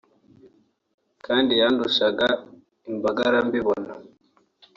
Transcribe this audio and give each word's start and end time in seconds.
kandi 1.25 1.51
yandushaga 1.61 2.27
imbagara 2.91 3.37
mbibona 3.47 3.93